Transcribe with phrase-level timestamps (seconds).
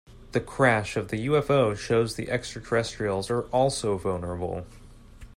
[0.31, 4.65] The crash of the UFO shows that extraterrestrials are also vulnerable.